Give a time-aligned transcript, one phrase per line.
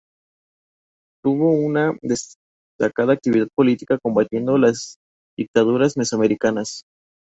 [1.23, 4.97] Tuvo una destacada actividad política combatiendo las
[5.37, 6.81] dictaduras mesoamericanas.